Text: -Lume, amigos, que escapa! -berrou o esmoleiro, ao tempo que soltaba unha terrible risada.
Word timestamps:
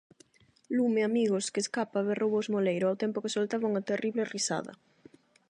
-Lume, 0.73 1.01
amigos, 1.09 1.45
que 1.53 1.61
escapa! 1.65 1.99
-berrou 2.03 2.31
o 2.35 2.43
esmoleiro, 2.45 2.85
ao 2.87 2.99
tempo 3.03 3.21
que 3.23 3.35
soltaba 3.35 3.69
unha 3.71 3.85
terrible 3.91 4.27
risada. 4.35 4.73